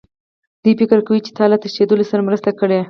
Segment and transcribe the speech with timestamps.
[0.63, 2.79] دوی فکر کوي چې تا له تښتېدلو سره مرسته کړې